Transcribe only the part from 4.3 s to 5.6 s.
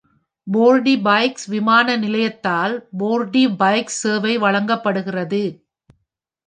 வழங்கப்படுகிறது.